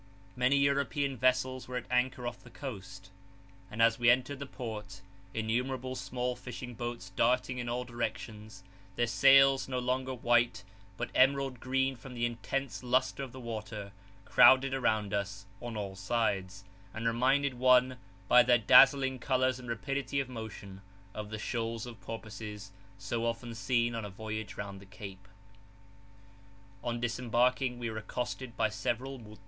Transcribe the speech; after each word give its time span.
Many 0.35 0.55
European 0.57 1.15
vessels 1.15 1.67
were 1.67 1.77
at 1.77 1.85
anchor 1.91 2.25
off 2.25 2.41
the 2.41 2.49
coast: 2.49 3.11
and 3.69 3.83
as 3.83 3.99
we 3.99 4.09
entered 4.09 4.39
the 4.39 4.47
port, 4.47 5.01
innumerable 5.31 5.95
small 5.95 6.35
fishing 6.35 6.73
boats 6.73 7.11
darting 7.11 7.59
in 7.59 7.69
all 7.69 7.83
directions, 7.83 8.63
their 8.95 9.05
sails 9.05 9.67
no 9.67 9.77
longer 9.77 10.15
white, 10.15 10.63
but 10.97 11.11
emerald 11.13 11.59
green 11.59 11.95
from 11.95 12.15
the 12.15 12.25
intense 12.25 12.81
lustre 12.81 13.21
of 13.21 13.31
the 13.31 13.39
water, 13.39 13.91
crowded 14.25 14.73
around 14.73 15.13
us 15.13 15.45
on 15.61 15.77
all 15.77 15.95
sides, 15.95 16.63
and 16.95 17.05
reminded 17.05 17.53
one 17.53 17.97
by 18.27 18.41
their 18.41 18.57
dazzling 18.57 19.19
colours 19.19 19.59
and 19.59 19.69
rapidity 19.69 20.19
of 20.19 20.27
motion 20.27 20.81
of 21.13 21.29
the 21.29 21.37
shoals 21.37 21.85
of 21.85 22.01
porpoises 22.01 22.71
so 22.97 23.23
often 23.23 23.53
seen 23.53 23.93
on 23.93 24.03
a 24.03 24.09
voyage 24.09 24.57
round 24.57 24.81
the 24.81 24.85
Cape. 24.87 25.27
On 26.83 26.99
disembarking 26.99 27.77
we 27.77 27.87
were 27.87 27.99
accosted 27.99 28.57
by 28.57 28.67
several 28.67 29.19
mut? 29.19 29.37